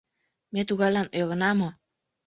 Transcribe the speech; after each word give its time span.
Ме 0.53 0.61
тугайлан 0.67 1.07
ӧрына 1.19 1.51
мо? 1.59 1.69